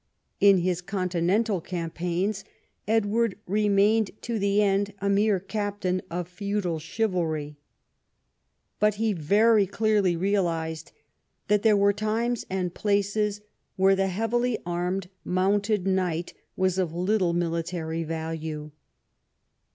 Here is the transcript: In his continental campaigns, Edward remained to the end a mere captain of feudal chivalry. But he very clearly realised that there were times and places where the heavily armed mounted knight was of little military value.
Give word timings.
In 0.39 0.57
his 0.57 0.81
continental 0.81 1.61
campaigns, 1.61 2.43
Edward 2.87 3.37
remained 3.45 4.09
to 4.23 4.39
the 4.39 4.59
end 4.59 4.95
a 4.99 5.11
mere 5.11 5.39
captain 5.39 6.01
of 6.09 6.27
feudal 6.27 6.79
chivalry. 6.79 7.59
But 8.79 8.95
he 8.95 9.13
very 9.13 9.67
clearly 9.67 10.15
realised 10.15 10.91
that 11.49 11.61
there 11.61 11.77
were 11.77 11.93
times 11.93 12.47
and 12.49 12.73
places 12.73 13.41
where 13.75 13.95
the 13.95 14.07
heavily 14.07 14.57
armed 14.65 15.07
mounted 15.23 15.85
knight 15.85 16.33
was 16.55 16.79
of 16.79 16.95
little 16.95 17.33
military 17.33 18.03
value. 18.03 18.71